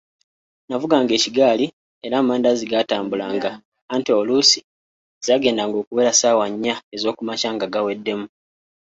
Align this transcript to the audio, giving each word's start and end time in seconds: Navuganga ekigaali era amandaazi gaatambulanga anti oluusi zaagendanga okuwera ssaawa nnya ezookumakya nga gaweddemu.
Navuganga 0.69 1.11
ekigaali 1.15 1.65
era 2.05 2.15
amandaazi 2.19 2.65
gaatambulanga 2.71 3.51
anti 3.93 4.11
oluusi 4.19 4.59
zaagendanga 5.25 5.75
okuwera 5.79 6.11
ssaawa 6.13 6.45
nnya 6.51 6.75
ezookumakya 6.95 7.49
nga 7.55 7.67
gaweddemu. 7.73 8.25